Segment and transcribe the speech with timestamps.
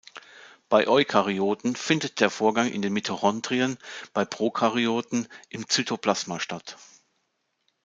[0.67, 3.77] Bei Eukaryoten findet der Vorgang in den Mitochondrien,
[4.15, 6.75] bei Prokaryoten im Cytoplasma statt.